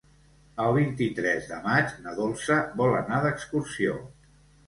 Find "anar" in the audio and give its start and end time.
3.01-3.19